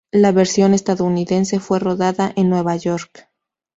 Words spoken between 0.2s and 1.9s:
versión estadounidense fue